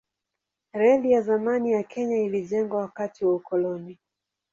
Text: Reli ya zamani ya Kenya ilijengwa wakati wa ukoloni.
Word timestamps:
Reli 0.73 1.11
ya 1.11 1.21
zamani 1.21 1.71
ya 1.71 1.83
Kenya 1.83 2.17
ilijengwa 2.23 2.81
wakati 2.81 3.25
wa 3.25 3.35
ukoloni. 3.35 3.99